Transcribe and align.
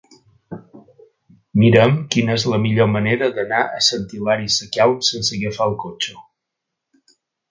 Mira'm 1.63 1.93
quina 2.15 2.37
és 2.37 2.45
la 2.53 2.59
millor 2.63 2.89
manera 2.95 3.29
d'anar 3.37 3.61
a 3.79 3.83
Sant 3.89 4.09
Hilari 4.15 4.49
Sacalm 4.55 4.99
sense 5.09 5.37
agafar 5.39 5.71
el 5.73 5.79
cotxe. 5.87 6.17